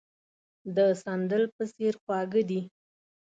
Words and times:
د 0.75 0.77
سندل 1.03 1.43
په 1.55 1.63
څېر 1.73 1.93
خواږه 2.03 2.41
دي. 2.49 2.61